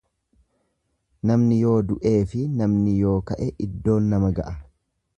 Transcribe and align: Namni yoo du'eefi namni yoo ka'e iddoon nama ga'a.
Namni 1.31 1.59
yoo 1.65 1.75
du'eefi 1.91 2.49
namni 2.63 2.97
yoo 3.05 3.15
ka'e 3.31 3.53
iddoon 3.67 4.13
nama 4.15 4.35
ga'a. 4.43 4.61